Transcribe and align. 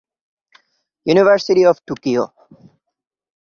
University 1.07 1.63
of 1.65 1.77
Tokyo. 1.87 2.23